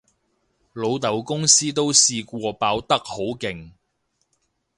[0.73, 3.69] 老豆公司都試過爆得好勁